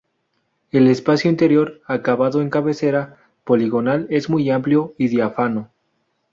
El 0.71 0.87
espacio 0.87 1.29
interior, 1.29 1.79
acabado 1.85 2.41
en 2.41 2.49
cabecera 2.49 3.17
poligonal, 3.43 4.07
es 4.09 4.31
muy 4.31 4.49
amplio 4.49 4.95
y 4.97 5.09
diáfano. 5.09 5.69